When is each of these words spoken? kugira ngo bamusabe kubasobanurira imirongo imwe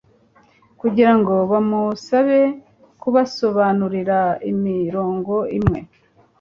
kugira 0.79 1.11
ngo 1.19 1.35
bamusabe 1.51 2.39
kubasobanurira 3.01 4.19
imirongo 4.51 5.35
imwe 5.57 5.79